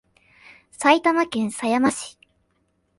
[0.71, 2.17] 埼玉県狭山市